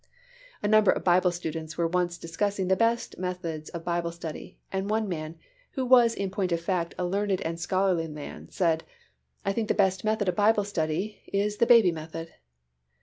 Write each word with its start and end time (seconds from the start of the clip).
A 0.63 0.67
number 0.67 0.89
of 0.89 1.03
Bible 1.03 1.29
students 1.31 1.77
were 1.77 1.85
once 1.87 2.17
discussing 2.17 2.69
the 2.69 2.75
best 2.75 3.19
methods 3.19 3.69
of 3.69 3.85
Bible 3.85 4.11
study 4.11 4.57
and 4.71 4.89
one 4.89 5.07
man, 5.07 5.37
who 5.73 5.85
was 5.85 6.15
in 6.15 6.31
point 6.31 6.51
of 6.51 6.59
fact 6.59 6.95
a 6.97 7.05
learned 7.05 7.39
and 7.41 7.59
scholarly 7.59 8.07
man, 8.07 8.49
said, 8.49 8.83
"I 9.45 9.53
think 9.53 9.67
the 9.67 9.75
best 9.75 10.03
method 10.03 10.27
of 10.27 10.35
Bible 10.35 10.63
study 10.63 11.21
is 11.31 11.57
the 11.57 11.67
baby 11.67 11.91
method." 11.91 12.33